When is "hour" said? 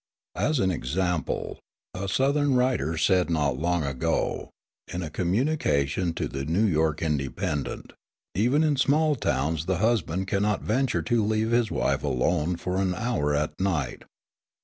12.95-13.35